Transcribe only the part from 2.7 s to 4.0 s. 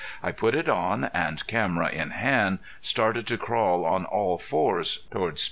started to crawl